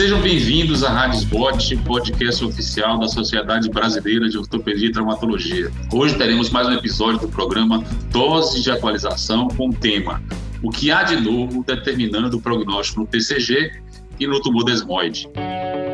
[0.00, 5.70] Sejam bem-vindos à Rádio Spot, podcast oficial da Sociedade Brasileira de Ortopedia e Traumatologia.
[5.92, 10.22] Hoje teremos mais um episódio do programa Dose de Atualização com o tema
[10.62, 13.72] O que há de novo determinando o prognóstico no TCG
[14.18, 15.28] e no tumor desmoide.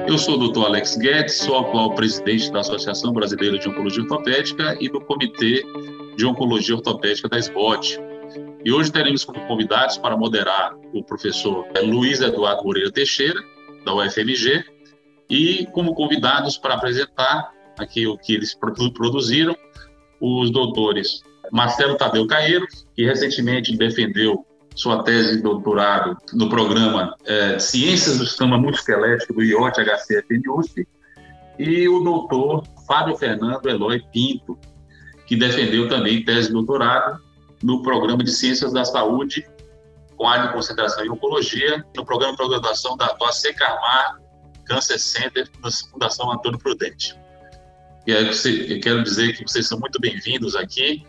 [0.06, 0.66] Eu sou o Dr.
[0.66, 5.64] Alex Guedes, sou atual presidente da Associação Brasileira de Oncologia Ortopédica e do Comitê
[6.16, 7.98] de Oncologia Ortopédica da SBOT.
[8.64, 13.55] E hoje teremos como convidados para moderar o professor Luiz Eduardo Moreira Teixeira,
[13.86, 14.64] da UFMG,
[15.30, 19.56] e como convidados para apresentar aqui o que eles produziram,
[20.20, 27.58] os doutores Marcelo Tadeu Caeiro, que recentemente defendeu sua tese de doutorado no programa é,
[27.58, 30.86] Ciências do Sistema Multiesquelético do IOT HCFM USP,
[31.58, 34.58] e o doutor Fábio Fernando Eloy Pinto,
[35.26, 37.20] que defendeu também tese de doutorado
[37.62, 39.46] no programa de Ciências da Saúde
[40.16, 44.20] com área de concentração em oncologia, no programa de graduação da, do AC Carmar
[44.64, 47.16] Cancer Center da Fundação Antônio Prudente.
[48.06, 51.04] E aí eu quero dizer que vocês são muito bem-vindos aqui.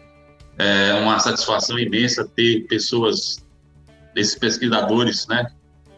[0.58, 3.46] É uma satisfação imensa ter pessoas
[4.16, 5.46] esses pesquisadores, né,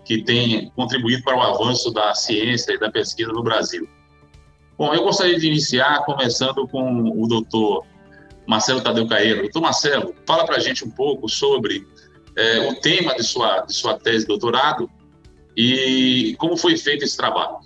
[0.04, 3.88] que têm contribuído para o avanço da ciência e da pesquisa no Brasil.
[4.78, 7.86] Bom, eu gostaria de iniciar começando com o doutor
[8.48, 9.44] Marcelo Tadeu Caeiro.
[9.44, 11.88] Doutor Marcelo, fala para a gente um pouco sobre
[12.40, 14.90] é, o tema de sua, de sua tese de doutorado
[15.58, 17.58] e como foi feito esse trabalho.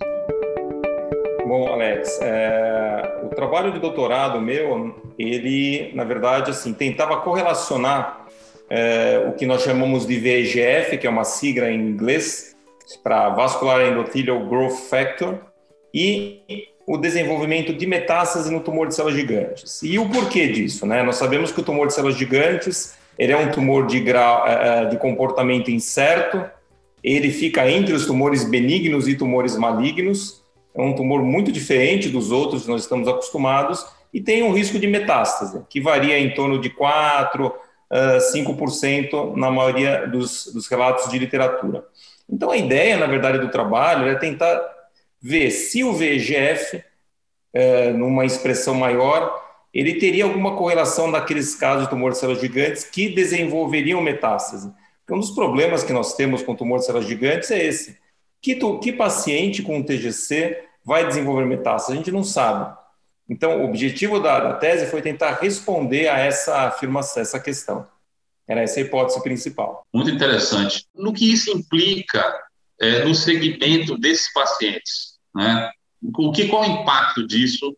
[1.46, 8.26] Bom, Alex, é, o trabalho de doutorado meu, ele, na verdade, assim, tentava correlacionar
[8.68, 12.56] é, o que nós chamamos de VEGF, que é uma sigla em inglês,
[13.02, 15.38] para Vascular Endothelial Growth Factor,
[15.92, 16.42] e
[16.86, 19.82] o desenvolvimento de metástase no tumor de células gigantes.
[19.82, 20.84] E o porquê disso?
[20.84, 21.02] Né?
[21.02, 24.82] Nós sabemos que o tumor de células gigantes ele é um tumor de, grau, é,
[24.82, 26.44] é, de comportamento incerto,
[27.02, 30.42] ele fica entre os tumores benignos e tumores malignos,
[30.74, 34.78] é um tumor muito diferente dos outros que nós estamos acostumados, e tem um risco
[34.78, 37.52] de metástase, que varia em torno de 4
[38.34, 41.84] 5% na maioria dos, dos relatos de literatura.
[42.28, 44.60] Então, a ideia, na verdade, do trabalho é tentar
[45.20, 46.82] ver se o VEGF,
[47.94, 49.43] numa expressão maior,
[49.74, 54.72] ele teria alguma correlação naqueles casos de tumor de células gigantes que desenvolveriam metástase.
[55.10, 57.98] Um dos problemas que nós temos com tumor de células gigantes é esse.
[58.40, 61.92] Que, tu, que paciente com TGC vai desenvolver metástase?
[61.92, 62.74] A gente não sabe.
[63.28, 67.86] Então, o objetivo da, da tese foi tentar responder a essa afirmação, essa questão.
[68.46, 69.82] Era essa a hipótese principal.
[69.92, 70.86] Muito interessante.
[70.94, 72.22] No que isso implica
[72.80, 75.14] é, no segmento desses pacientes?
[75.34, 75.70] Né?
[76.16, 77.74] O que, qual o impacto disso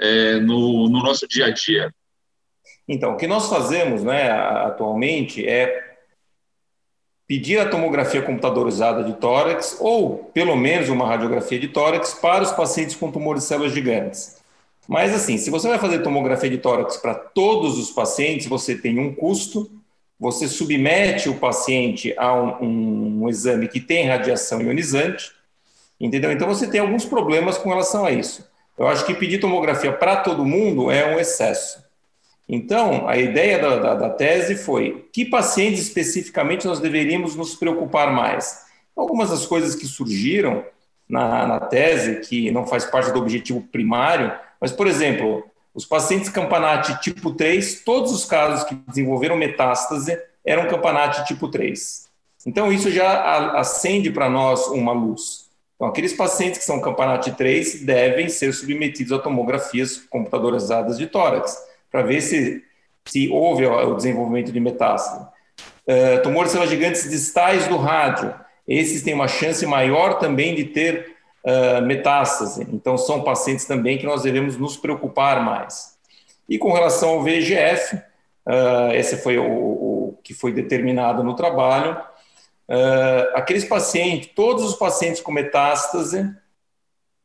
[0.00, 1.94] é, no, no nosso dia a dia?
[2.86, 5.94] Então, o que nós fazemos né, atualmente é
[7.26, 12.52] pedir a tomografia computadorizada de tórax ou, pelo menos, uma radiografia de tórax para os
[12.52, 14.42] pacientes com tumor de células gigantes.
[14.86, 18.98] Mas assim, se você vai fazer tomografia de tórax para todos os pacientes, você tem
[18.98, 19.70] um custo,
[20.20, 25.32] você submete o paciente a um, um, exame que tem radiação ionizante,
[25.98, 26.30] entendeu?
[26.30, 28.46] Então você tem alguns problemas com relação a isso.
[28.76, 31.84] Eu acho que pedir tomografia para todo mundo é um excesso.
[32.48, 38.12] Então, a ideia da, da, da, tese foi que pacientes especificamente nós deveríamos nos preocupar
[38.12, 38.64] mais.
[38.94, 40.64] Algumas das coisas que surgiram
[41.08, 46.28] na, na tese, que não faz parte do objetivo primário, mas, por exemplo, os pacientes
[46.28, 52.08] campanate tipo 3, todos os casos que desenvolveram metástase eram campanate tipo 3.
[52.46, 55.43] Então, isso já acende para nós uma luz.
[55.84, 61.58] Então, aqueles pacientes que são campanate 3 devem ser submetidos a tomografias computadorizadas de tórax,
[61.92, 62.62] para ver se,
[63.04, 65.26] se houve o desenvolvimento de metástase.
[65.86, 68.34] Uh, tumores gigantes distais do rádio,
[68.66, 72.66] esses têm uma chance maior também de ter uh, metástase.
[72.72, 75.98] Então, são pacientes também que nós devemos nos preocupar mais.
[76.48, 81.94] E com relação ao VEGF, uh, esse foi o, o, que foi determinado no trabalho,
[82.68, 86.30] uh, aqueles pacientes, todos os pacientes com metástase,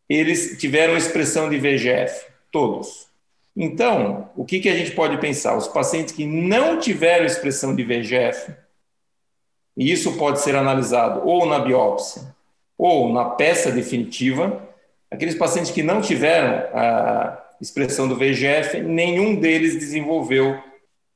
[0.07, 3.07] eles tiveram expressão de VEGF, todos.
[3.55, 5.55] Então, o que, que a gente pode pensar?
[5.55, 8.53] Os pacientes que não tiveram expressão de VEGF,
[9.77, 12.35] e isso pode ser analisado ou na biópsia
[12.77, 14.67] ou na peça definitiva,
[15.11, 20.57] aqueles pacientes que não tiveram a expressão do VEGF, nenhum deles desenvolveu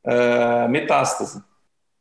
[0.05, 1.41] uh, metástase.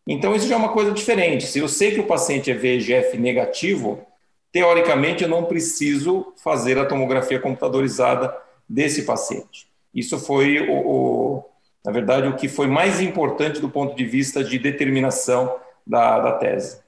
[0.06, 1.46] Então, isso já é uma coisa diferente.
[1.46, 4.04] Se eu sei que o paciente é VEGF negativo,
[4.50, 8.37] teoricamente eu não preciso fazer a tomografia computadorizada
[8.69, 9.66] desse paciente.
[9.94, 11.44] Isso foi, o, o,
[11.84, 15.56] na verdade, o que foi mais importante do ponto de vista de determinação
[15.87, 16.81] da, da tese.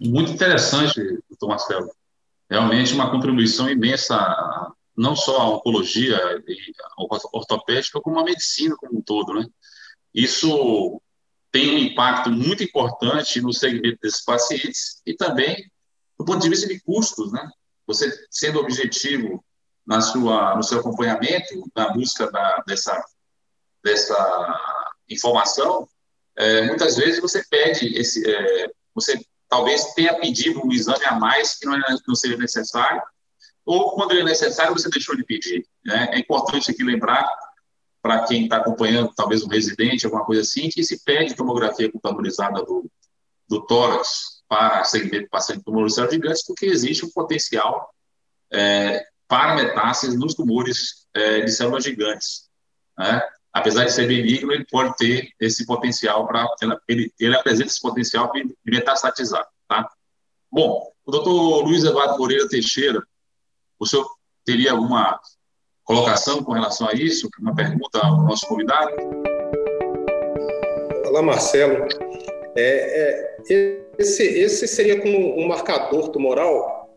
[0.00, 1.90] Muito interessante, doutor Marcelo.
[2.50, 6.16] realmente uma contribuição imensa, não só à oncologia
[6.46, 6.72] e
[7.32, 9.46] ortopédica, como à medicina como um todo, né?
[10.14, 11.00] Isso
[11.54, 15.70] tem um impacto muito importante no segmento desses pacientes e também
[16.18, 17.48] do ponto de vista de custos, né?
[17.86, 19.44] Você sendo objetivo
[19.86, 23.00] na sua, no seu acompanhamento, na busca da, dessa,
[23.84, 24.60] dessa
[25.08, 25.88] informação,
[26.36, 31.56] é, muitas vezes você pede esse, é, você talvez tenha pedido um exame a mais
[31.56, 33.00] que não, é, não necessário,
[33.64, 35.64] ou quando ele é necessário você deixou de pedir.
[35.84, 36.08] Né?
[36.14, 37.24] É importante aqui lembrar
[38.04, 42.62] para quem está acompanhando, talvez um residente, alguma coisa assim, que se pede tomografia computadorizada
[42.62, 42.84] do,
[43.48, 47.88] do tórax para segmento paciente tumores gigantes, porque existe um potencial
[48.52, 52.50] é, para metástases nos tumores é, de células gigantes.
[52.98, 53.22] Né?
[53.50, 56.46] Apesar de ser benigno, ele pode ter esse potencial para
[56.86, 59.90] ele, ele apresenta esse potencial de metastatizar, tá?
[60.52, 63.02] Bom, o doutor Luiz Eduardo Moreira Teixeira,
[63.78, 64.06] o senhor
[64.44, 65.18] teria alguma
[65.84, 67.28] colocação com relação a isso?
[67.40, 68.92] Uma pergunta ao nosso convidado?
[71.06, 71.86] Olá, Marcelo.
[72.56, 76.92] É, é, esse, esse seria como um marcador tumoral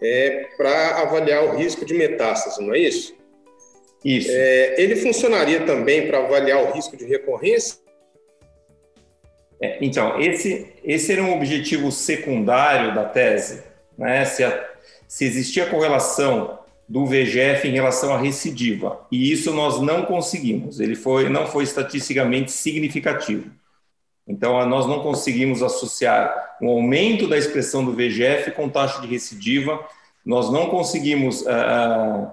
[0.00, 3.14] é, para avaliar o risco de metástase, não é isso?
[4.04, 4.30] Isso.
[4.30, 7.80] É, ele funcionaria também para avaliar o risco de recorrência?
[9.60, 13.62] É, então, esse, esse era um objetivo secundário da tese,
[13.96, 14.24] né?
[14.24, 14.70] se, a,
[15.06, 19.06] se existia correlação do VGF em relação à recidiva.
[19.10, 20.80] E isso nós não conseguimos.
[20.80, 23.50] Ele foi, não foi estatisticamente significativo.
[24.26, 29.84] Então, nós não conseguimos associar um aumento da expressão do VGF com taxa de recidiva.
[30.24, 32.30] Nós não conseguimos uh,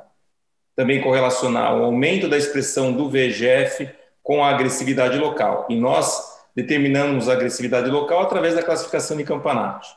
[0.75, 3.89] também correlacionar o aumento da expressão do VGF
[4.21, 5.65] com a agressividade local.
[5.69, 9.89] E nós determinamos a agressividade local através da classificação de Campanati.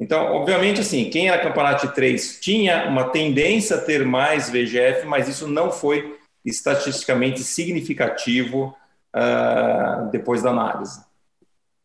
[0.00, 5.28] Então, obviamente, assim, quem era Campanati 3 tinha uma tendência a ter mais VGF, mas
[5.28, 8.74] isso não foi estatisticamente significativo
[9.14, 11.04] uh, depois da análise.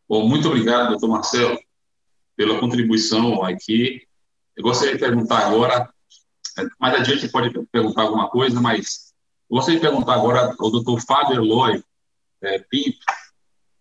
[0.08, 1.58] Bom, muito obrigado, doutor Marcelo,
[2.34, 4.02] pela contribuição aqui.
[4.56, 5.86] Eu gostaria de perguntar agora,
[6.58, 9.12] é, mais adiante pode perguntar alguma coisa, mas
[9.50, 11.82] gostaria de perguntar agora ao doutor Fábio Eloy
[12.40, 12.96] é, Pinto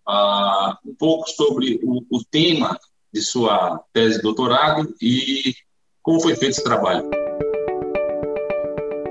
[0.09, 2.77] uh, um pouco sobre o, o tema
[3.15, 5.55] de sua tese de doutorado e
[6.03, 7.09] como foi feito esse trabalho.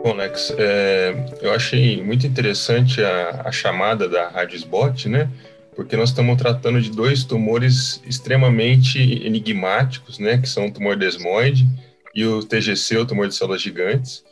[0.02, 4.60] Bom, Lex, é, eu achei muito interessante a, a chamada da Rádio
[5.08, 5.30] né?
[5.74, 11.66] porque nós estamos tratando de dois tumores extremamente enigmáticos, né, que são o tumor desmoide
[12.14, 14.22] e o TGC, o tumor de células gigantes,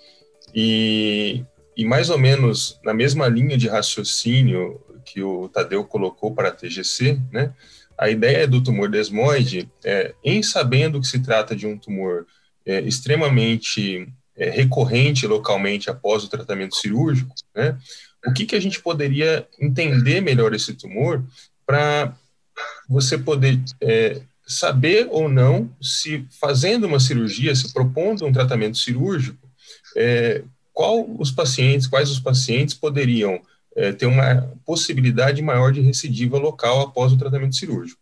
[0.55, 1.43] e,
[1.75, 6.53] e mais ou menos na mesma linha de raciocínio que o Tadeu colocou para a
[6.53, 7.53] TGC, né,
[7.99, 12.27] a ideia do tumor desmoide é, em sabendo que se trata de um tumor
[12.65, 17.79] é, extremamente é, recorrente localmente após o tratamento cirúrgico, né,
[18.27, 21.23] o que, que a gente poderia entender melhor esse tumor
[21.67, 22.15] para
[22.89, 29.39] você poder é, saber ou não se fazendo uma cirurgia, se propondo um tratamento cirúrgico,
[29.97, 30.43] é,
[30.73, 33.41] qual os pacientes, quais os pacientes poderiam
[33.77, 38.01] é, ter uma possibilidade maior de recidiva local após o tratamento cirúrgico.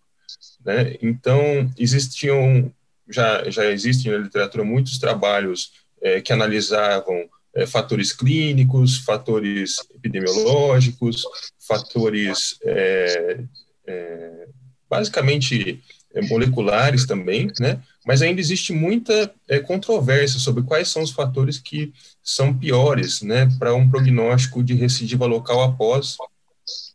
[0.64, 0.96] Né?
[1.02, 2.72] Então, existiam,
[3.08, 11.22] já, já existem na literatura muitos trabalhos é, que analisavam é, fatores clínicos, fatores epidemiológicos,
[11.58, 13.40] fatores é,
[13.86, 14.48] é,
[14.88, 15.82] basicamente
[16.14, 17.80] é, moleculares também, né?
[18.06, 21.92] Mas ainda existe muita é, controvérsia sobre quais são os fatores que
[22.22, 26.16] são piores, né, para um prognóstico de recidiva local após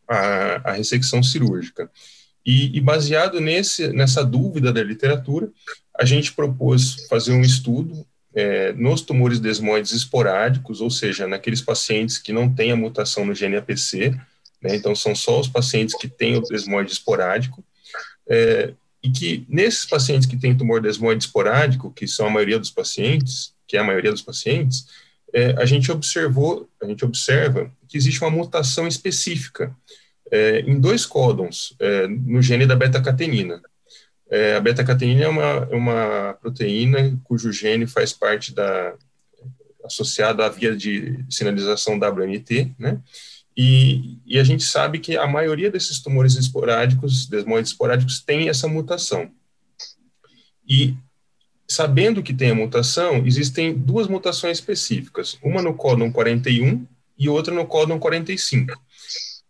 [0.08, 1.90] a, a ressecção cirúrgica.
[2.44, 5.50] E, e baseado nesse, nessa dúvida da literatura,
[5.98, 12.18] a gente propôs fazer um estudo é, nos tumores desmoides esporádicos, ou seja, naqueles pacientes
[12.18, 14.10] que não têm a mutação no gene APC,
[14.60, 17.64] né, então são só os pacientes que têm o desmoide esporádico,
[18.28, 22.70] é, e que nesses pacientes que têm tumor desmoide esporádico, que são a maioria dos
[22.70, 24.86] pacientes, que é a maioria dos pacientes,
[25.32, 29.74] é, a gente observou, a gente observa que existe uma mutação específica
[30.30, 33.60] é, em dois códons é, no gene da beta-catenina.
[34.28, 38.94] É, a beta-catenina é uma, é uma proteína cujo gene faz parte da
[39.84, 43.00] associada à via de sinalização WNT, né?
[43.56, 48.68] E, e, a gente sabe que a maioria desses tumores esporádicos, desmoides esporádicos, tem essa
[48.68, 49.30] mutação.
[50.68, 50.94] E
[51.66, 56.86] sabendo que tem a mutação, existem duas mutações específicas, uma no códon 41
[57.18, 58.78] e outra no códon 45.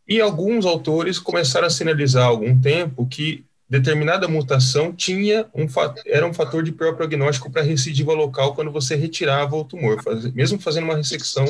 [0.09, 5.67] E alguns autores começaram a sinalizar há algum tempo que determinada mutação tinha um
[6.07, 10.33] era um fator de pior prognóstico para recidiva local quando você retirava o tumor, faz,
[10.33, 11.45] mesmo fazendo uma ressecção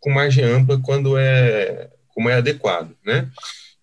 [0.00, 3.28] com margem ampla quando é como é adequado, né?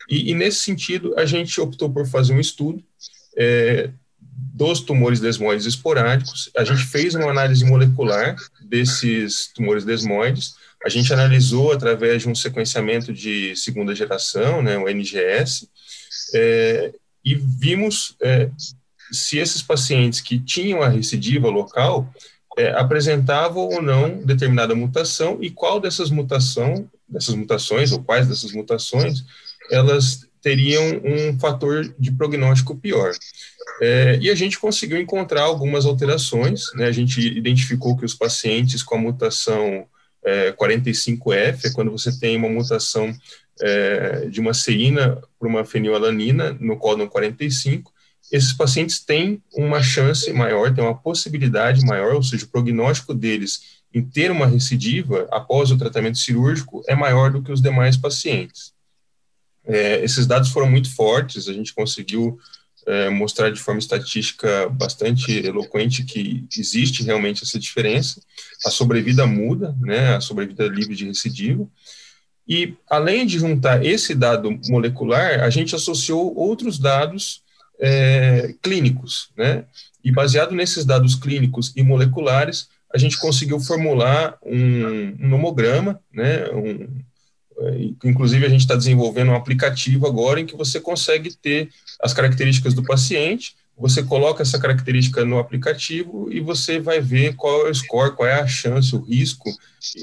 [0.10, 2.84] E, e nesse sentido a gente optou por fazer um estudo
[3.38, 3.90] é,
[4.20, 6.52] dos tumores desmoides esporádicos.
[6.58, 10.56] A gente fez uma análise molecular desses tumores desmoides.
[10.86, 15.70] A gente analisou através de um sequenciamento de segunda geração, né, o NGS,
[16.34, 16.92] é,
[17.24, 18.50] e vimos é,
[19.14, 22.14] se esses pacientes que tinham a recidiva local
[22.58, 28.52] é, apresentavam ou não determinada mutação e qual dessas mutação, dessas mutações ou quais dessas
[28.52, 29.24] mutações
[29.72, 33.14] elas teriam um fator de prognóstico pior.
[33.82, 36.86] É, e a gente conseguiu encontrar algumas alterações, né?
[36.86, 39.88] A gente identificou que os pacientes com a mutação
[40.24, 43.12] é, 45F, é quando você tem uma mutação
[43.62, 47.92] é, de uma ceína para uma fenilalanina no códon 45,
[48.32, 53.84] esses pacientes têm uma chance maior, têm uma possibilidade maior, ou seja, o prognóstico deles
[53.96, 58.74] em ter uma recidiva após o tratamento cirúrgico é maior do que os demais pacientes.
[59.64, 62.38] É, esses dados foram muito fortes, a gente conseguiu
[62.86, 68.22] é, mostrar de forma estatística bastante eloquente que existe realmente essa diferença.
[68.66, 71.66] A sobrevida muda, né, a sobrevida livre de recidiva,
[72.46, 77.42] e, além de juntar esse dado molecular, a gente associou outros dados
[77.80, 79.66] é, clínicos, né?
[80.04, 86.50] E baseado nesses dados clínicos e moleculares, a gente conseguiu formular um, um nomograma, né?
[86.52, 86.88] Um,
[87.58, 91.70] é, inclusive, a gente está desenvolvendo um aplicativo agora em que você consegue ter
[92.02, 97.68] as características do paciente, você coloca essa característica no aplicativo e você vai ver qual
[97.68, 99.50] é o score, qual é a chance, o risco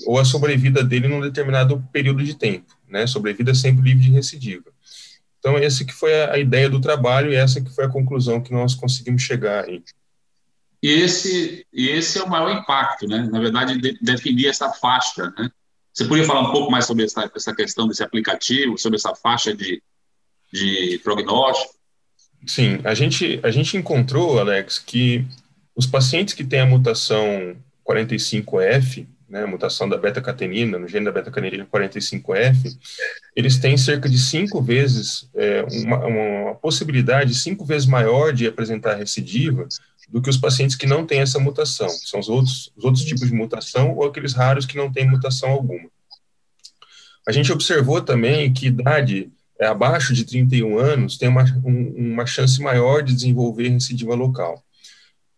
[0.06, 3.06] ou a sobrevida dele num determinado período de tempo, né?
[3.06, 4.70] Sobrevida sempre livre de recidiva.
[5.38, 8.52] Então, essa que foi a ideia do trabalho e essa que foi a conclusão que
[8.52, 9.82] nós conseguimos chegar aí.
[10.82, 13.28] E esse, e esse é o maior impacto, né?
[13.30, 15.50] Na verdade, de, definir essa faixa, né?
[15.92, 19.54] Você podia falar um pouco mais sobre essa, essa questão desse aplicativo, sobre essa faixa
[19.54, 19.80] de,
[20.52, 21.74] de prognóstico?
[22.46, 25.24] Sim, a gente, a gente encontrou, Alex, que
[25.76, 27.56] os pacientes que têm a mutação
[27.88, 32.76] 45F, né, mutação da beta-catenina, no gene da beta-catenina 45F,
[33.36, 38.94] eles têm cerca de cinco vezes, é, uma, uma, possibilidade cinco vezes maior de apresentar
[38.94, 39.68] recidiva
[40.12, 43.02] do que os pacientes que não têm essa mutação, que são os outros, os outros
[43.02, 45.88] tipos de mutação ou aqueles raros que não têm mutação alguma.
[47.26, 52.26] A gente observou também que idade é, abaixo de 31 anos tem uma, um, uma
[52.26, 54.62] chance maior de desenvolver recidiva local.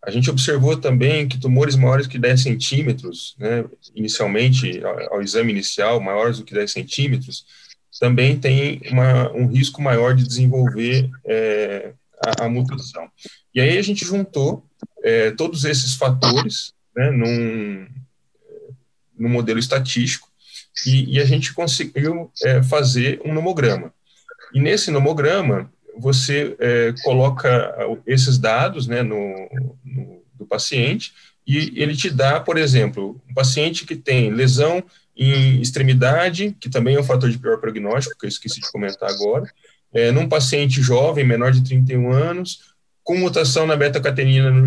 [0.02, 3.64] A gente observou também que tumores maiores que 10 centímetros, né,
[3.94, 7.46] inicialmente, ao, ao, exame inicial, maiores do que 10 centímetros,
[8.00, 11.92] também tem uma, um risco maior de desenvolver é,
[12.24, 13.08] a, a, mutação.
[13.54, 14.64] E aí a gente juntou
[15.02, 17.86] é, todos esses fatores né, num,
[19.18, 20.28] num modelo estatístico
[20.86, 23.92] e, e a gente conseguiu é, fazer um nomograma.
[24.52, 27.76] E nesse nomograma, você é, coloca
[28.06, 29.34] esses dados né, no,
[29.84, 31.12] no, do paciente
[31.46, 34.82] e ele te dá, por exemplo, um paciente que tem lesão
[35.16, 39.08] em extremidade, que também é um fator de pior prognóstico, que eu esqueci de comentar
[39.10, 39.48] agora,
[39.94, 42.74] é, num paciente jovem, menor de 31 anos,
[43.04, 44.66] com mutação na beta-catenina no,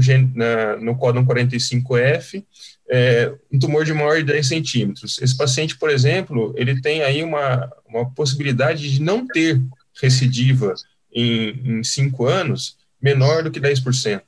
[0.79, 2.43] no códon 45F,
[2.89, 5.19] é, um tumor de maior de 10 centímetros.
[5.21, 9.61] Esse paciente, por exemplo, ele tem aí uma, uma possibilidade de não ter
[10.01, 10.73] recidiva
[11.11, 14.21] em, em cinco anos menor do que 10%.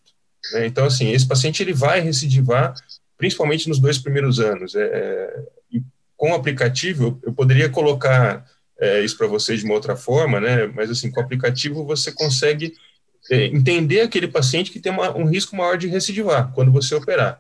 [0.54, 0.66] Né?
[0.66, 2.74] Então, assim, esse paciente ele vai recidivar
[3.18, 4.76] principalmente nos dois primeiros anos.
[4.76, 5.40] É, é
[6.20, 8.46] com o aplicativo, eu poderia colocar
[8.80, 10.68] é, isso para vocês de uma outra forma, né?
[10.68, 12.74] mas, assim, com o aplicativo você consegue
[13.30, 17.40] é, entender aquele paciente que tem uma, um risco maior de recidivar quando você operar.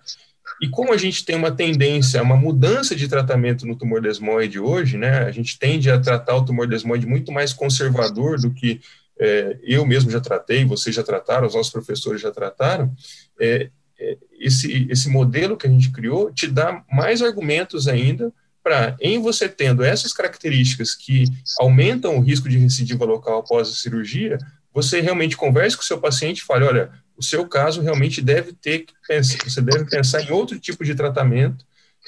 [0.62, 4.98] E como a gente tem uma tendência, uma mudança de tratamento no tumor desmoide hoje,
[4.98, 8.82] né, a gente tende a tratar o tumor desmoide muito mais conservador do que
[9.20, 12.94] é, eu mesmo já tratei, vocês já trataram, os nossos professores já trataram,
[13.40, 13.70] é,
[14.00, 19.22] é, esse, esse modelo que a gente criou te dá mais argumentos ainda para, em
[19.22, 21.26] você tendo essas características que
[21.60, 24.38] aumentam o risco de recidiva local após a cirurgia,
[24.74, 28.54] você realmente converse com o seu paciente e fale, olha, o seu caso realmente deve
[28.54, 31.66] ter que pensar, você deve pensar em outro tipo de tratamento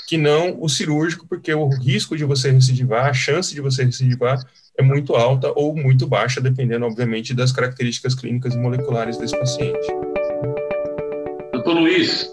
[0.07, 4.39] que não o cirúrgico, porque o risco de você recidivar, a chance de você recidivar
[4.77, 9.87] é muito alta ou muito baixa, dependendo, obviamente, das características clínicas e moleculares desse paciente.
[11.51, 12.31] Doutor Luiz,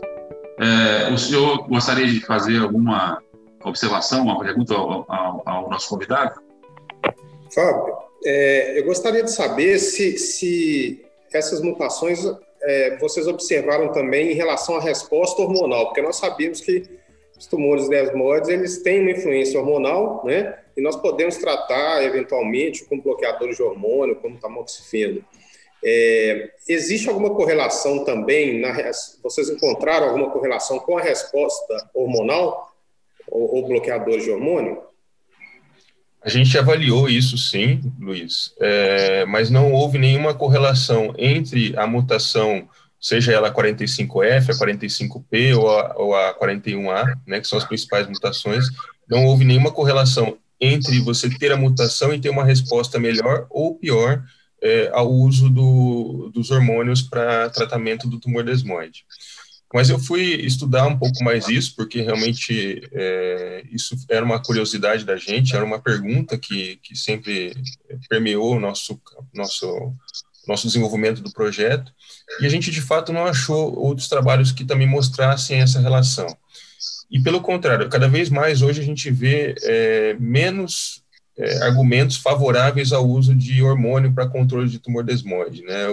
[0.59, 3.21] é, o senhor gostaria de fazer alguma
[3.65, 6.41] observação, uma pergunta ao, ao, ao nosso convidado?
[7.53, 12.21] Fábio, é, eu gostaria de saber se, se essas mutações
[12.63, 16.83] é, vocês observaram também em relação à resposta hormonal, porque nós sabemos que
[17.39, 20.59] os tumores desmoides eles têm uma influência hormonal, né?
[20.77, 25.25] E nós podemos tratar eventualmente com bloqueadores de hormônio, como tamoxifeno.
[25.85, 28.73] É, existe alguma correlação também, na,
[29.23, 32.68] vocês encontraram alguma correlação com a resposta hormonal
[33.31, 34.79] ou, ou bloqueadores de hormônio?
[36.23, 42.69] A gente avaliou isso sim, Luiz, é, mas não houve nenhuma correlação entre a mutação,
[43.01, 48.07] seja ela 45F, a 45P ou a, ou a 41A, né, que são as principais
[48.09, 48.67] mutações,
[49.09, 53.77] não houve nenhuma correlação entre você ter a mutação e ter uma resposta melhor ou
[53.77, 54.23] pior
[54.61, 59.05] é, ao uso do, dos hormônios para tratamento do tumor desmoide.
[59.73, 65.05] Mas eu fui estudar um pouco mais isso, porque realmente é, isso era uma curiosidade
[65.05, 67.55] da gente, era uma pergunta que, que sempre
[68.09, 68.99] permeou o nosso,
[69.35, 69.93] nosso,
[70.47, 71.93] nosso desenvolvimento do projeto,
[72.41, 76.27] e a gente de fato não achou outros trabalhos que também mostrassem essa relação.
[77.11, 81.03] E pelo contrário, cada vez mais hoje a gente vê é, menos
[81.37, 85.87] é, argumentos favoráveis ao uso de hormônio para controle de tumor desmoide, né?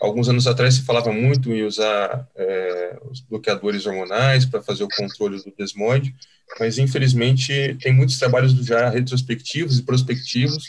[0.00, 4.88] Alguns anos atrás se falava muito em usar é, os bloqueadores hormonais para fazer o
[4.88, 6.14] controle do desmoide,
[6.60, 10.64] mas infelizmente tem muitos trabalhos já retrospectivos e prospectivos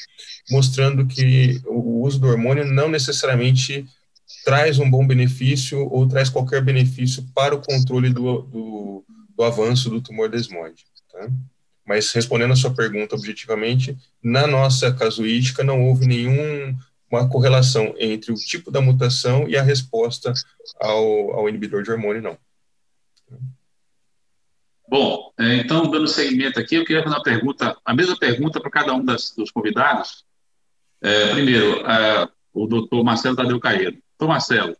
[0.49, 3.85] mostrando que o uso do hormônio não necessariamente
[4.45, 9.05] traz um bom benefício ou traz qualquer benefício para o controle do, do,
[9.35, 10.85] do avanço do tumor desmoide.
[11.11, 11.29] Tá?
[11.85, 16.77] Mas respondendo a sua pergunta objetivamente, na nossa casuística não houve nenhum
[17.09, 20.33] uma correlação entre o tipo da mutação e a resposta
[20.79, 22.37] ao, ao inibidor de hormônio, não.
[24.89, 28.71] Bom, é, então, dando seguimento aqui, eu queria fazer uma pergunta, a mesma pergunta para
[28.71, 30.25] cada um das, dos convidados.
[31.01, 33.97] É, primeiro, é, o doutor Marcelo Tadeu Caeiro.
[34.19, 34.75] Marcelo,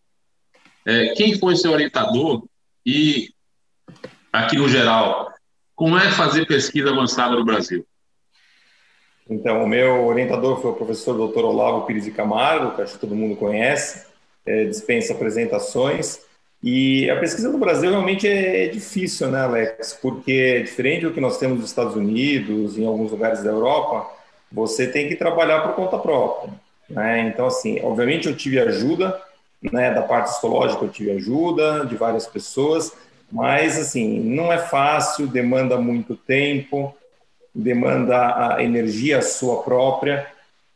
[0.85, 2.47] é, quem foi seu orientador
[2.85, 3.29] e,
[4.31, 5.31] aqui no geral,
[5.75, 7.85] como é fazer pesquisa avançada no Brasil?
[9.29, 11.43] Então, o meu orientador foi o professor Dr.
[11.43, 14.05] Olavo Pires de Camargo, que acho que todo mundo conhece,
[14.45, 16.21] é, dispensa apresentações.
[16.63, 19.97] E a pesquisa no Brasil realmente é difícil, né, Alex?
[20.01, 24.09] Porque, diferente do que nós temos nos Estados Unidos, em alguns lugares da Europa,
[24.51, 26.53] você tem que trabalhar por conta própria.
[26.89, 27.27] Né?
[27.27, 29.21] Então, assim, obviamente eu tive ajuda,
[29.61, 32.93] né, da parte histológica eu tive ajuda de várias pessoas,
[33.31, 36.95] mas, assim, não é fácil, demanda muito tempo,
[37.57, 40.27] demanda a energia sua própria.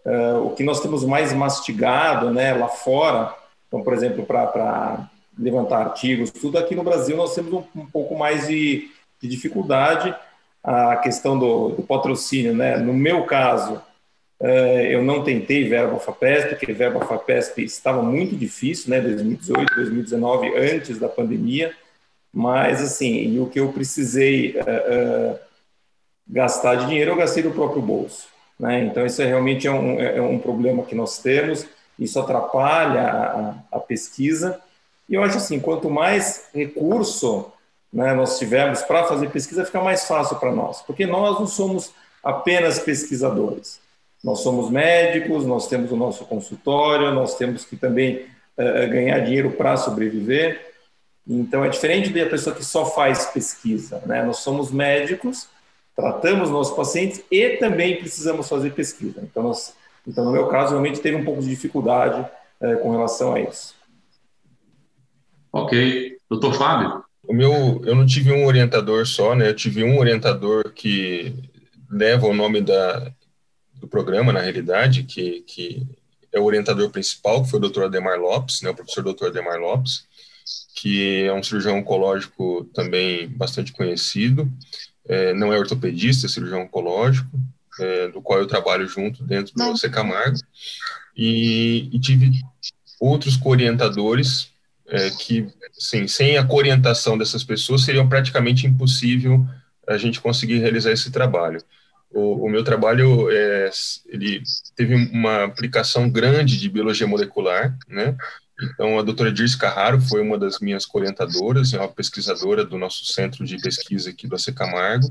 [0.04, 3.36] Uh, o que nós temos mais mastigado né, lá fora,
[3.68, 8.18] então, por exemplo, para levantar artigos, tudo aqui no Brasil nós temos um, um pouco
[8.18, 8.90] mais de,
[9.22, 10.14] de, dificuldade.
[10.64, 12.78] A questão do, do, patrocínio, né?
[12.78, 13.82] no meu caso,
[14.40, 20.56] uh, eu não tentei verba FAPESP, porque verba FAPESP estava muito difícil, né, 2018, 2019,
[20.58, 21.74] antes da pandemia,
[22.34, 25.40] mas assim, o que eu precisei uh,
[26.32, 28.28] gastar de dinheiro, eu gastei do próprio bolso.
[28.60, 28.86] Né?
[28.86, 31.66] Então, isso é realmente é um, é um problema que nós temos,
[32.00, 34.60] isso atrapalha a, a pesquisa.
[35.10, 37.52] E eu acho assim, quanto mais recurso
[37.92, 41.92] né, nós tivermos para fazer pesquisa, fica mais fácil para nós, porque nós não somos
[42.24, 43.80] apenas pesquisadores.
[44.24, 49.52] Nós somos médicos, nós temos o nosso consultório, nós temos que também uh, ganhar dinheiro
[49.52, 50.74] para sobreviver.
[51.28, 54.02] Então, é diferente da pessoa que só faz pesquisa.
[54.06, 54.24] Né?
[54.24, 55.48] Nós somos médicos,
[55.96, 59.22] tratamos nossos pacientes e também precisamos fazer pesquisa.
[59.24, 59.76] Então, nós,
[60.08, 62.26] então no meu caso, realmente teve um pouco de dificuldade
[62.60, 63.76] é, com relação a isso.
[65.52, 66.18] Ok.
[66.30, 67.04] Doutor Fábio?
[67.28, 69.50] O meu, eu não tive um orientador só, né?
[69.50, 71.34] Eu tive um orientador que
[71.90, 73.12] leva o nome da,
[73.76, 75.86] do programa, na realidade, que, que
[76.32, 77.84] é o orientador principal, que foi o Dr.
[77.84, 78.70] Ademar Lopes, né?
[78.70, 79.28] O professor Dr.
[79.28, 80.06] Ademar Lopes,
[80.74, 84.50] que é um cirurgião oncológico também bastante conhecido
[85.12, 87.30] é, não é ortopedista, é cirurgião oncológico,
[87.82, 90.38] é, do qual eu trabalho junto dentro do Secamargo,
[91.16, 92.32] e, e tive
[92.98, 94.50] outros co-orientadores
[94.88, 99.46] é, que, sim, sem a orientação dessas pessoas, seria praticamente impossível
[99.86, 101.62] a gente conseguir realizar esse trabalho.
[102.10, 103.70] O, o meu trabalho é,
[104.08, 104.42] ele
[104.78, 108.16] teve uma aplicação grande de biologia molecular, né?
[108.62, 113.06] Então, a doutora Dirce Carraro foi uma das minhas orientadoras, é uma pesquisadora do nosso
[113.06, 115.08] centro de pesquisa aqui do AC Camargo.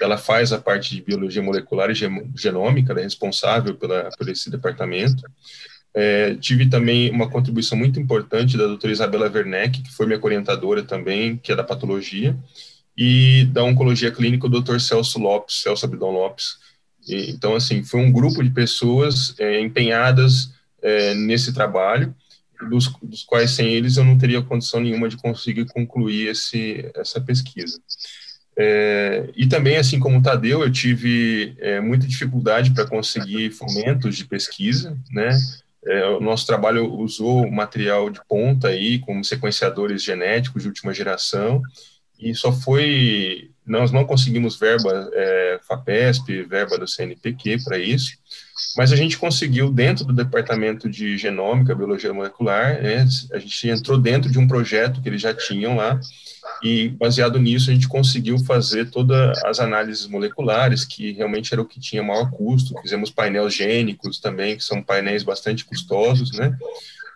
[0.00, 1.94] Ela faz a parte de biologia molecular e
[2.34, 5.22] genômica, ela é responsável pela, por esse departamento.
[5.94, 10.82] É, tive também uma contribuição muito importante da doutora Isabela Werneck, que foi minha orientadora
[10.82, 12.36] também, que é da patologia,
[12.96, 16.56] e da oncologia clínica, o doutor Celso Lopes, Celso Abidão Lopes.
[17.06, 22.14] E, então, assim, foi um grupo de pessoas é, empenhadas é, nesse trabalho,
[22.68, 27.20] dos, dos, quais sem eles eu não teria condição nenhuma de conseguir concluir esse, essa
[27.20, 27.80] pesquisa.
[28.56, 34.16] É, e também, assim como o Tadeu, eu tive é, muita dificuldade para conseguir fomentos
[34.16, 35.36] de pesquisa, né?
[35.86, 41.60] É, o nosso trabalho usou material de ponta aí, como sequenciadores genéticos de última geração,
[42.18, 48.12] e só foi, nós não conseguimos verba é, FAPESP, verba do CNPq para isso,
[48.76, 53.98] mas a gente conseguiu dentro do departamento de genômica, biologia molecular, né, a gente entrou
[53.98, 55.98] dentro de um projeto que eles já tinham lá,
[56.62, 61.66] e baseado nisso a gente conseguiu fazer todas as análises moleculares, que realmente era o
[61.66, 66.56] que tinha maior custo, fizemos painéis gênicos também, que são painéis bastante custosos, né,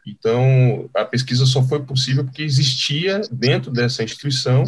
[0.07, 4.65] então a pesquisa só foi possível porque existia dentro dessa instituição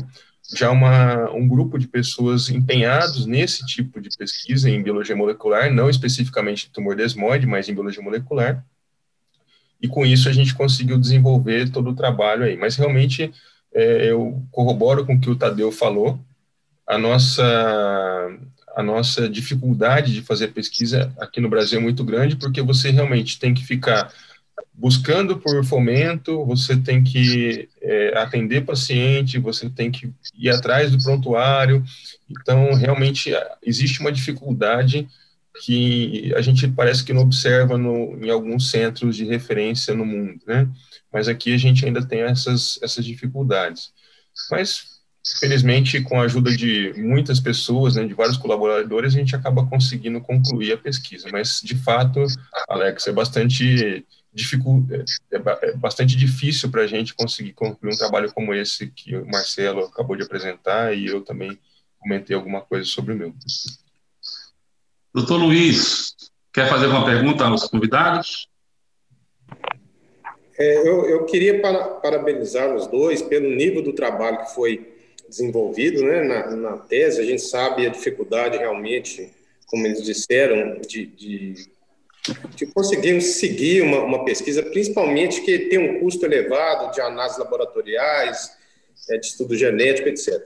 [0.54, 5.88] já uma, um grupo de pessoas empenhados nesse tipo de pesquisa em biologia molecular, não
[5.88, 8.64] especificamente tumor desmoide, mas em biologia molecular,
[9.80, 12.56] e com isso a gente conseguiu desenvolver todo o trabalho aí.
[12.56, 13.32] Mas realmente
[13.72, 16.18] é, eu corroboro com o que o Tadeu falou,
[16.86, 17.42] a nossa,
[18.76, 23.38] a nossa dificuldade de fazer pesquisa aqui no Brasil é muito grande, porque você realmente
[23.38, 24.12] tem que ficar
[24.72, 31.02] buscando por fomento, você tem que é, atender paciente, você tem que ir atrás do
[31.02, 31.84] prontuário.
[32.28, 33.30] Então, realmente,
[33.62, 35.08] existe uma dificuldade
[35.64, 40.40] que a gente parece que não observa no, em alguns centros de referência no mundo,
[40.46, 40.68] né?
[41.12, 43.92] Mas aqui a gente ainda tem essas, essas dificuldades.
[44.50, 45.00] Mas,
[45.40, 50.20] felizmente, com a ajuda de muitas pessoas, né, de vários colaboradores, a gente acaba conseguindo
[50.20, 51.28] concluir a pesquisa.
[51.32, 52.24] Mas, de fato,
[52.68, 54.06] Alex, é bastante
[55.32, 59.26] é, é, bastante difícil para a gente conseguir concluir um trabalho como esse que o
[59.26, 61.58] Marcelo acabou de apresentar e eu também
[61.98, 63.34] comentei alguma coisa sobre o meu.
[65.12, 66.14] Doutor Luiz,
[66.52, 68.48] quer fazer uma pergunta aos convidados?
[70.56, 74.94] É, eu, eu, queria para, parabenizar os dois pelo nível do trabalho que foi
[75.28, 77.20] desenvolvido né, na, na tese.
[77.20, 79.32] A gente sabe a dificuldade realmente,
[79.66, 81.54] como eles disseram, de, de
[82.54, 88.50] de conseguirmos seguir uma, uma, pesquisa, principalmente que tem um custo elevado de análises laboratoriais,
[89.08, 90.42] é, de estudo genético, etc.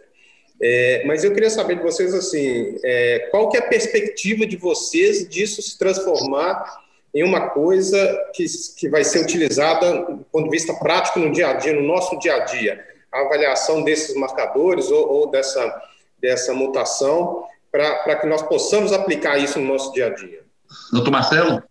[0.62, 4.56] É, mas eu queria saber de vocês assim, é, qual que é a perspectiva de
[4.56, 7.96] vocês disso se transformar em uma coisa
[8.34, 8.44] que,
[8.76, 12.18] que vai ser utilizada do ponto de vista prático no dia a dia, no nosso
[12.18, 15.82] dia a dia, a avaliação desses marcadores ou, ou dessa,
[16.20, 20.43] dessa mutação, para que nós possamos aplicar isso no nosso dia a dia.
[20.92, 21.62] Doutor Marcelo?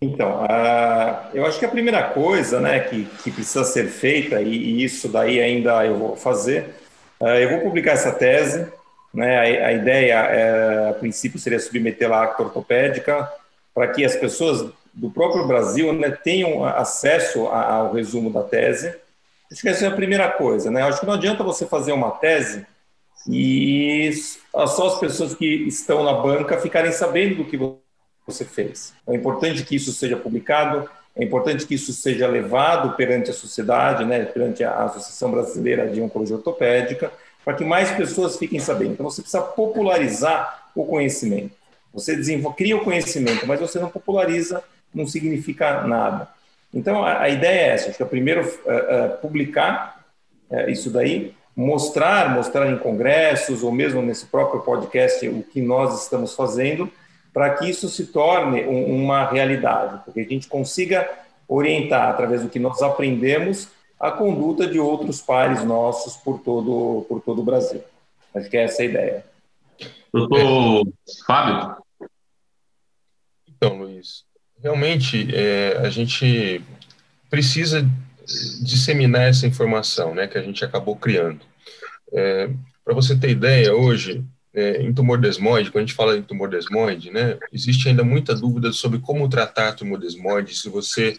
[0.00, 4.48] Então, uh, eu acho que a primeira coisa né, que, que precisa ser feita, e,
[4.48, 6.74] e isso daí ainda eu vou fazer,
[7.20, 8.66] uh, eu vou publicar essa tese,
[9.14, 13.30] né, a, a ideia, é, a princípio, seria submetê-la à acta ortopédica,
[13.74, 18.94] para que as pessoas do próprio Brasil né, tenham acesso ao resumo da tese.
[19.50, 20.70] Acho que essa é a primeira coisa.
[20.70, 20.82] Né?
[20.82, 22.66] Acho que não adianta você fazer uma tese
[23.28, 24.10] e
[24.66, 27.56] só as pessoas que estão na banca ficarem sabendo do que
[28.26, 28.94] você fez.
[29.06, 34.04] É importante que isso seja publicado, é importante que isso seja levado perante a sociedade,
[34.04, 37.12] né, perante a Associação Brasileira de Oncologia Ortopédica,
[37.44, 38.92] para que mais pessoas fiquem sabendo.
[38.92, 41.52] Então, você precisa popularizar o conhecimento.
[41.92, 42.16] Você
[42.56, 44.62] cria o conhecimento, mas você não populariza,
[44.94, 46.28] não significa nada.
[46.72, 47.88] Então, a, a ideia é essa.
[47.88, 50.02] Acho que é primeiro uh, uh, publicar
[50.50, 56.02] uh, isso daí, mostrar, mostrar em congressos ou mesmo nesse próprio podcast o que nós
[56.02, 56.90] estamos fazendo,
[57.32, 61.08] para que isso se torne um, uma realidade, porque a gente consiga
[61.48, 63.68] orientar, através do que nós aprendemos,
[63.98, 67.82] a conduta de outros pares nossos por todo, por todo o Brasil.
[68.34, 69.24] Acho que é essa a ideia.
[70.12, 70.86] Doutor
[71.26, 71.76] Fábio?
[73.48, 74.24] Então, Luiz,
[74.60, 76.62] realmente é, a gente
[77.30, 77.88] precisa
[78.62, 81.40] disseminar essa informação né, que a gente acabou criando.
[82.12, 82.50] É,
[82.84, 86.48] Para você ter ideia, hoje é, em tumor desmoide, quando a gente fala em tumor
[86.48, 91.16] desmoide, né, existe ainda muita dúvida sobre como tratar tumor desmoide, se você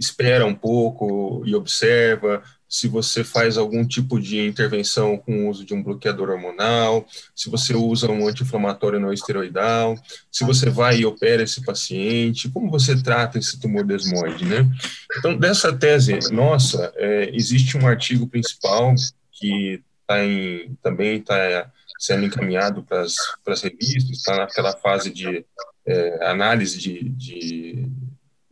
[0.00, 5.64] espera um pouco e observa, se você faz algum tipo de intervenção com o uso
[5.64, 9.96] de um bloqueador hormonal, se você usa um anti-inflamatório não esteroidal,
[10.30, 14.68] se você vai e opera esse paciente, como você trata esse tumor desmoide, né?
[15.16, 18.92] Então, dessa tese nossa, é, existe um artigo principal
[19.30, 25.44] que tá em, também está sendo encaminhado para as revistas, está naquela fase de
[25.86, 27.88] é, análise de, de,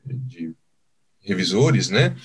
[0.04, 0.54] de,
[1.20, 2.16] revisores, né?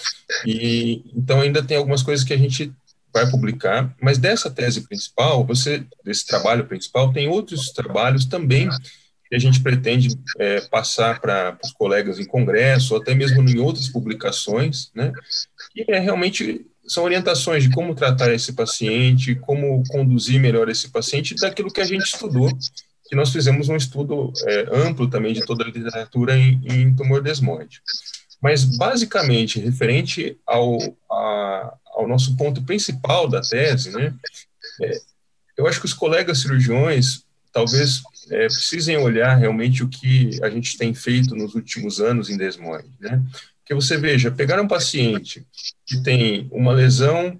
[0.46, 2.74] E então ainda tem algumas coisas que a gente
[3.14, 8.70] vai publicar, mas dessa tese principal, você desse trabalho principal, tem outros trabalhos também
[9.30, 13.60] que a gente pretende é, passar para os colegas em congresso, ou até mesmo em
[13.60, 15.12] outras publicações, né,
[15.72, 21.36] que é realmente são orientações de como tratar esse paciente, como conduzir melhor esse paciente,
[21.36, 22.50] daquilo que a gente estudou,
[23.08, 27.22] que nós fizemos um estudo é, amplo também de toda a literatura em, em tumor
[27.22, 27.82] desmoide.
[28.42, 30.78] Mas, basicamente, referente ao,
[31.12, 34.14] a, ao nosso ponto principal da tese, né,
[34.82, 34.98] é,
[35.58, 40.78] eu acho que os colegas cirurgiões talvez é, precisem olhar realmente o que a gente
[40.78, 43.22] tem feito nos últimos anos em desmoide, né?
[43.68, 45.46] Porque você veja, pegar um paciente
[45.86, 47.38] que tem uma lesão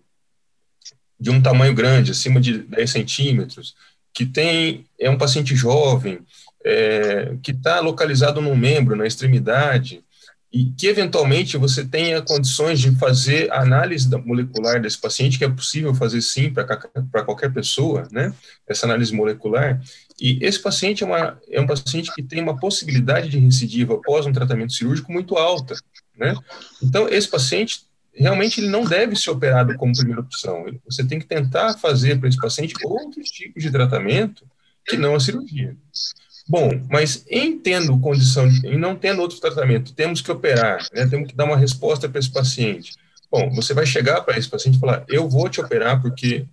[1.18, 3.74] de um tamanho grande, acima de 10 centímetros,
[4.14, 6.20] que tem é um paciente jovem,
[6.66, 10.04] é, que está localizado num membro, na extremidade,
[10.52, 15.50] e que eventualmente você tenha condições de fazer a análise molecular desse paciente, que é
[15.50, 18.34] possível fazer sim para qualquer pessoa, né?
[18.68, 19.82] Essa análise molecular.
[20.20, 24.26] E esse paciente é, uma, é um paciente que tem uma possibilidade de recidiva após
[24.26, 25.76] um tratamento cirúrgico muito alta,
[26.18, 26.36] né?
[26.82, 30.66] Então, esse paciente realmente ele não deve ser operado como primeira opção.
[30.86, 34.44] Você tem que tentar fazer para esse paciente outros tipos de tratamento
[34.86, 35.76] que não a cirurgia.
[36.50, 41.28] Bom, mas em tendo condição, em não tendo outro tratamento, temos que operar, né, temos
[41.28, 42.94] que dar uma resposta para esse paciente.
[43.30, 46.46] Bom, você vai chegar para esse paciente e falar: eu vou te operar porque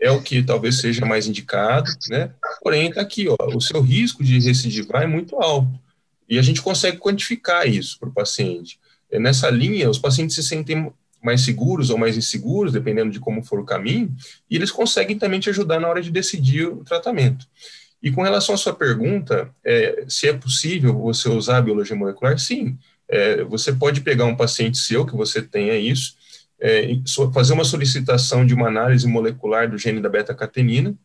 [0.00, 2.32] é o que talvez seja mais indicado, né?
[2.62, 5.78] Porém, está aqui, ó, o seu risco de recidivar é muito alto.
[6.26, 8.80] E a gente consegue quantificar isso para o paciente.
[9.12, 10.90] É, nessa linha, os pacientes se sentem
[11.22, 14.12] mais seguros ou mais inseguros, dependendo de como for o caminho,
[14.50, 17.46] e eles conseguem também te ajudar na hora de decidir o tratamento.
[18.02, 22.36] E com relação à sua pergunta, é, se é possível você usar a biologia molecular,
[22.38, 22.76] sim.
[23.08, 26.16] É, você pode pegar um paciente seu, que você tenha isso,
[26.60, 26.88] é,
[27.32, 30.96] fazer uma solicitação de uma análise molecular do gene da beta-catenina,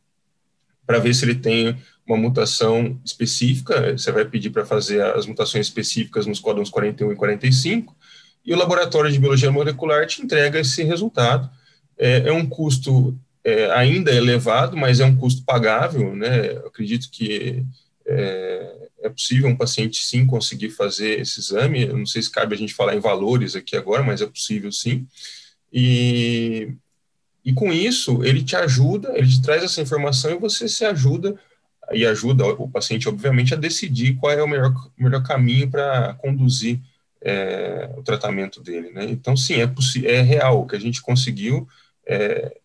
[0.87, 5.67] para ver se ele tem uma mutação específica, você vai pedir para fazer as mutações
[5.67, 7.93] específicas nos códons 41 e 45,
[8.47, 11.49] e o laboratório de biologia molecular te entrega esse resultado.
[11.97, 16.53] É, é um custo é, ainda elevado, mas é um custo pagável, né?
[16.53, 17.65] Eu acredito que
[18.05, 21.83] é, é, possível um paciente sim conseguir fazer esse exame.
[21.83, 24.71] Eu não sei se cabe a gente falar em valores aqui agora, mas é possível
[24.71, 25.05] sim.
[25.73, 26.69] E,
[27.43, 31.37] e com isso, ele te ajuda, ele te traz essa informação e você se ajuda
[31.91, 36.79] e ajuda o paciente, obviamente, a decidir qual é o melhor, melhor caminho para conduzir
[37.21, 38.91] é, o tratamento dele.
[38.91, 39.05] Né?
[39.05, 39.69] Então, sim, é,
[40.05, 40.61] é real.
[40.61, 41.67] O que a gente conseguiu
[42.05, 42.55] é,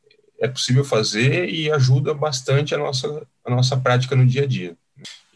[0.40, 4.76] é possível fazer e ajuda bastante a nossa, a nossa prática no dia a dia.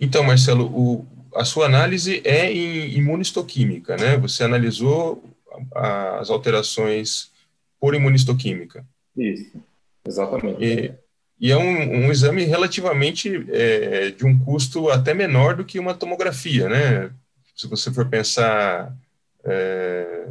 [0.01, 4.17] Então, Marcelo, o, a sua análise é em imunistoquímica, né?
[4.19, 5.25] Você analisou
[5.75, 7.31] as alterações
[7.81, 8.85] por imunistoquímica.
[9.17, 9.53] Isso,
[10.07, 10.63] exatamente.
[10.63, 10.93] E,
[11.41, 15.95] e é um, um, exame relativamente é, de um custo até menor do que uma
[15.95, 17.11] tomografia, né?
[17.55, 18.95] Se você for pensar
[19.47, 20.27] é,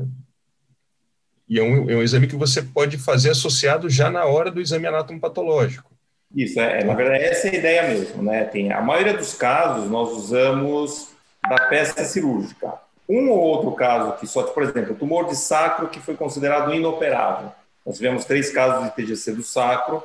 [1.48, 4.60] e é um, é um exame que você pode fazer associado já na hora do
[4.60, 5.92] exame anatomopatológico.
[6.36, 8.44] Isso, é, na verdade, essa é a ideia mesmo, né?
[8.46, 11.10] Tem, a maioria dos casos nós usamos
[11.48, 12.74] da peça cirúrgica.
[13.08, 17.52] Um ou outro caso que só, por exemplo, tumor de sacro que foi considerado inoperável.
[17.86, 20.04] Nós tivemos três casos de TGC do sacro,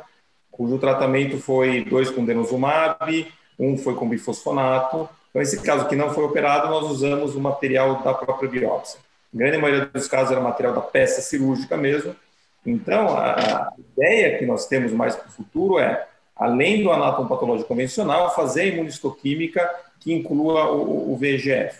[0.51, 3.27] cujo tratamento foi dois com denosumab,
[3.59, 5.09] um foi com bifosfonato.
[5.31, 8.99] Então, esse caso que não foi operado, nós usamos o material da própria biópsia.
[9.33, 12.15] A grande maioria dos casos era material da peça cirúrgica mesmo.
[12.67, 18.35] Então, a, ideia que nós temos mais para o futuro é, além do anatomopatológico convencional,
[18.35, 21.79] fazer a imunistoquímica que inclua o, o VEGF.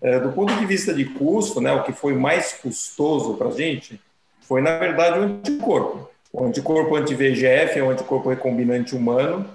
[0.00, 3.52] É, do ponto de vista de custo, né, o que foi mais custoso para a
[3.52, 4.00] gente
[4.40, 6.10] foi, na verdade, o anticorpo.
[6.32, 9.48] O anticorpo anti-VEGF é um anticorpo recombinante humano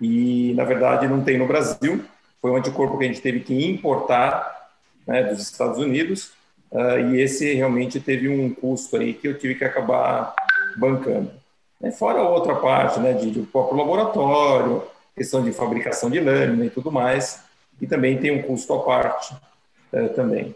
[0.00, 2.04] e, na verdade, não tem no Brasil.
[2.40, 4.70] Foi um anticorpo que a gente teve que importar
[5.06, 6.32] né, dos Estados Unidos
[6.70, 10.34] uh, e esse realmente teve um custo aí que eu tive que acabar
[10.76, 11.30] bancando.
[11.82, 14.82] É, fora outra parte, né, de, de próprio laboratório,
[15.14, 17.42] questão de fabricação de lâmina e tudo mais,
[17.80, 19.34] e também tem um custo à parte
[19.92, 20.54] uh, também.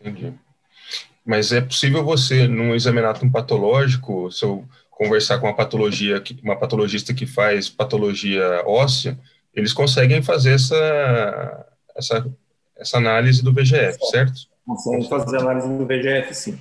[0.00, 0.32] Entendi.
[1.24, 7.14] Mas é possível você, num examinato patológico, se eu conversar com uma patologia, uma patologista
[7.14, 9.18] que faz patologia óssea,
[9.54, 12.26] eles conseguem fazer essa, essa,
[12.76, 14.34] essa análise do VGF, certo?
[14.66, 16.58] Consegue fazer análise do VGF, sim.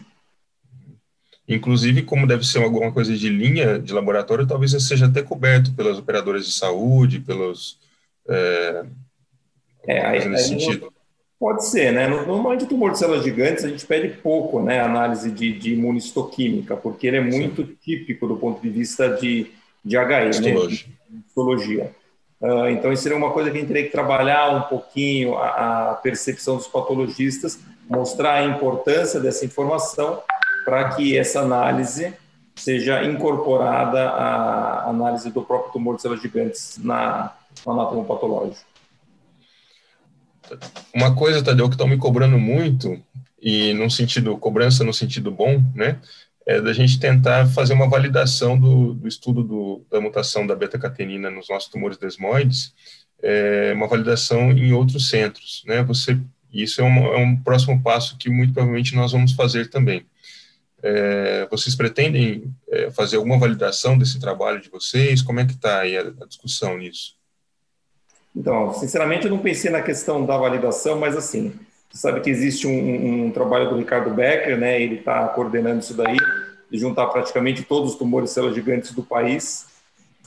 [1.48, 5.98] Inclusive, como deve ser alguma coisa de linha de laboratório, talvez seja até coberto pelas
[5.98, 7.78] operadoras de saúde, pelos.
[8.28, 8.86] É,
[9.88, 10.92] é aí, nesse sentido.
[11.38, 12.08] Pode ser, né?
[12.08, 14.80] Normalmente, tumor de células gigantes, a gente pede pouco, né?
[14.80, 17.78] Análise de, de imunistoquímica, porque ele é muito Sim.
[17.82, 19.52] típico do ponto de vista de,
[19.84, 20.30] de HE, né?
[20.30, 20.88] histologia.
[21.10, 21.20] né?
[21.28, 21.96] Histologia.
[22.44, 25.92] Uh, então, isso seria uma coisa que a gente teria que trabalhar um pouquinho a,
[25.92, 27.58] a percepção dos patologistas,
[27.90, 30.22] mostrar a importância dessa informação
[30.66, 32.14] para que essa análise
[32.54, 37.34] seja incorporada à análise do próprio tumor de células gigantes na,
[37.66, 38.66] no anatomopatológico.
[40.94, 43.02] Uma coisa, Tadeu, que estão me cobrando muito,
[43.42, 45.98] e no sentido, cobrança no sentido bom, né,
[46.46, 51.30] é da gente tentar fazer uma validação do, do estudo do, da mutação da beta-catenina
[51.30, 52.74] nos nossos tumores desmoides,
[53.22, 56.20] é, uma validação em outros centros, né, você,
[56.52, 60.06] isso é um, é um próximo passo que muito provavelmente nós vamos fazer também.
[60.86, 65.22] É, vocês pretendem é, fazer alguma validação desse trabalho de vocês?
[65.22, 67.16] Como é que está aí a, a, discussão nisso?
[68.36, 71.54] Então, sinceramente, eu não pensei na questão da validação, mas assim,
[71.94, 74.82] sabe que existe um, um trabalho do Ricardo Becker, né?
[74.82, 76.18] Ele está coordenando isso daí,
[76.70, 79.68] de juntar praticamente todos os tumores células gigantes do país.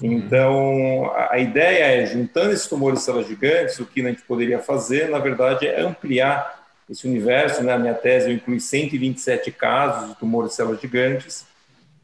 [0.00, 5.08] Então, a, ideia é, juntando esses tumores células gigantes, o que a gente poderia fazer,
[5.08, 7.62] na verdade, é ampliar esse universo.
[7.62, 7.72] Né?
[7.72, 11.46] A minha tese eu inclui 127 casos de tumores células gigantes,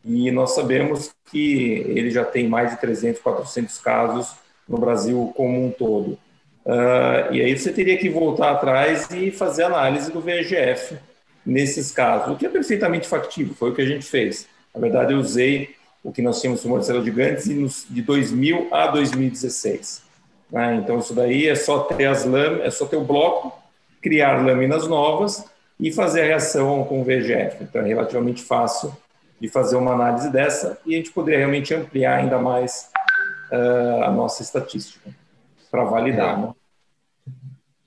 [0.04, 4.34] e nós sabemos que ele já tem mais de 300, 400 casos
[4.68, 6.18] no Brasil como um todo.
[6.64, 10.96] Uh, e aí você teria que voltar atrás e fazer análise do VEGF
[11.44, 14.46] nesses casos, o que é perfeitamente factível, foi o que a gente fez.
[14.72, 20.02] Na verdade, eu usei o que nós tínhamos tumores células gigantes de 2000 a 2016.
[20.50, 20.76] Né?
[20.76, 23.52] Então, isso daí é só ter as lâminas, é só ter o bloco,
[24.00, 25.44] criar lâminas novas
[25.80, 27.62] e fazer a reação com o VEGF.
[27.62, 28.96] Então, é relativamente fácil
[29.40, 32.88] de fazer uma análise dessa e a gente poderia realmente ampliar ainda mais
[33.50, 35.10] uh, a nossa estatística
[35.72, 36.36] para validar.
[36.36, 36.56] Legal.
[37.26, 37.34] Né?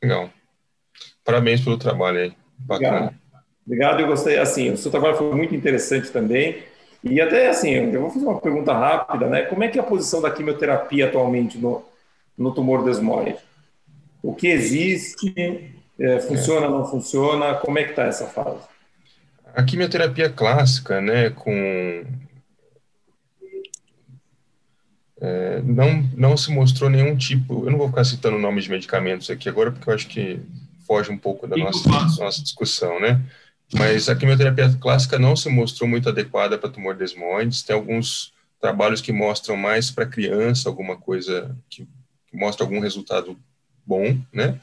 [0.01, 0.29] Legal.
[1.23, 2.33] Parabéns pelo trabalho aí.
[2.57, 2.97] Bacana.
[2.97, 3.15] Obrigado.
[3.65, 4.37] Obrigado, eu gostei.
[4.39, 6.63] Assim, o seu trabalho foi muito interessante também.
[7.03, 9.43] E até assim, eu vou fazer uma pergunta rápida, né?
[9.43, 11.83] Como é que é a posição da quimioterapia atualmente no,
[12.35, 13.37] no tumor desmoide?
[14.23, 15.75] O que existe?
[15.99, 17.53] É, funciona, não funciona?
[17.55, 18.59] Como é que está essa fase?
[19.53, 22.03] A quimioterapia clássica, né, com
[25.19, 27.65] é, não, não se mostrou nenhum tipo.
[27.65, 30.39] Eu não vou ficar citando nomes de medicamentos aqui agora, porque eu acho que
[30.85, 33.21] foge um pouco da nossa, nossa discussão, né?
[33.73, 37.63] Mas a quimioterapia clássica não se mostrou muito adequada para tumor desmoides.
[37.63, 41.87] Tem alguns trabalhos que mostram mais para criança, alguma coisa que,
[42.27, 43.37] que mostra algum resultado
[43.85, 44.59] bom, né?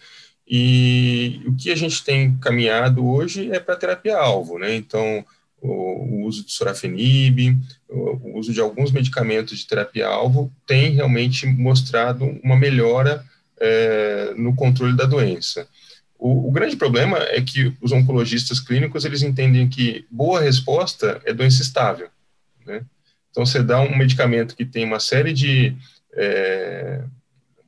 [0.46, 4.74] E o que a gente tem caminhado hoje é para terapia-alvo, né?
[4.74, 5.24] Então,
[5.62, 7.56] o, uso de sorafenib,
[7.92, 13.24] o, uso de alguns medicamentos de terapia-alvo tem realmente mostrado uma melhora
[13.61, 15.68] é, no controle da doença.
[16.18, 21.33] O, o, grande problema é que os oncologistas clínicos eles entendem que boa resposta é
[21.33, 22.09] doença estável,
[22.66, 22.85] né?
[23.31, 25.74] Então você dá um medicamento que tem uma série de
[26.14, 27.02] é,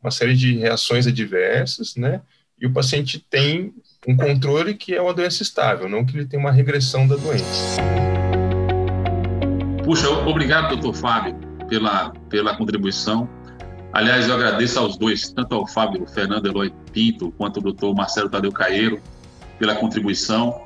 [0.01, 2.21] uma série de reações adversas, né?
[2.61, 3.75] E o paciente tem
[4.07, 8.14] um controle que é uma doença estável, não que ele tenha uma regressão da doença.
[9.85, 11.37] Puxa, obrigado, doutor Fábio,
[11.69, 13.29] pela, pela contribuição.
[13.93, 18.29] Aliás, eu agradeço aos dois, tanto ao Fábio Fernando Eloy Pinto, quanto ao doutor Marcelo
[18.29, 19.01] Tadeu Caeiro,
[19.59, 20.63] pela contribuição.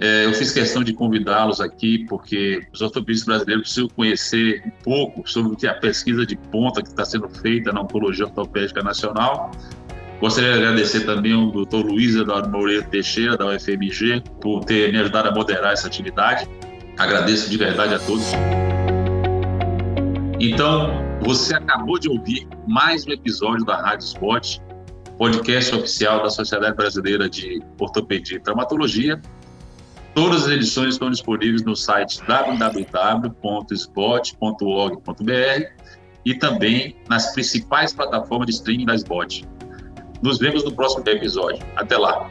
[0.00, 5.28] É, eu fiz questão de convidá-los aqui porque os ortopedistas brasileiros precisam conhecer um pouco
[5.28, 9.50] sobre a pesquisa de ponta que está sendo feita na Oncologia Ortopédica Nacional
[10.20, 14.98] Gostaria de agradecer também ao doutor Luiz Eduardo Moreira Teixeira, da UFMG, por ter me
[14.98, 16.48] ajudado a moderar essa atividade.
[16.98, 18.32] Agradeço de verdade a todos.
[20.40, 20.90] Então,
[21.22, 24.58] você acabou de ouvir mais um episódio da Rádio Spot,
[25.16, 29.20] podcast oficial da Sociedade Brasileira de Ortopedia e Traumatologia.
[30.12, 33.32] Todas as edições estão disponíveis no site www.spot.org.br
[36.24, 39.44] e também nas principais plataformas de streaming da Spot.
[40.20, 41.64] Nos vemos no próximo episódio.
[41.76, 42.28] Até lá!